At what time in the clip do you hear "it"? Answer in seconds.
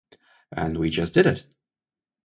1.27-1.45